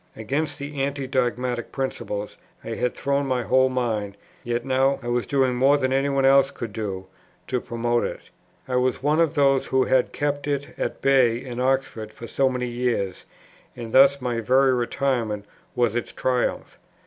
Against 0.15 0.57
the 0.57 0.81
Anti 0.81 1.05
dogmatic 1.05 1.71
principle 1.71 2.27
I 2.63 2.69
had 2.69 2.95
thrown 2.95 3.27
my 3.27 3.43
whole 3.43 3.69
mind; 3.69 4.17
yet 4.43 4.65
now 4.65 4.99
I 5.03 5.09
was 5.09 5.27
doing 5.27 5.53
more 5.53 5.77
than 5.77 5.93
any 5.93 6.09
one 6.09 6.25
else 6.25 6.49
could 6.49 6.73
do, 6.73 7.05
to 7.45 7.61
promote 7.61 8.03
it. 8.03 8.31
I 8.67 8.77
was 8.77 9.03
one 9.03 9.19
of 9.21 9.35
those 9.35 9.67
who 9.67 9.83
had 9.83 10.11
kept 10.11 10.47
it 10.47 10.69
at 10.75 11.01
bay 11.03 11.37
in 11.37 11.59
Oxford 11.59 12.11
for 12.13 12.25
so 12.25 12.49
many 12.49 12.65
years; 12.67 13.25
and 13.75 13.91
thus 13.91 14.19
my 14.19 14.39
very 14.41 14.73
retirement 14.73 15.45
was 15.75 15.95
its 15.95 16.11
triumph. 16.11 16.79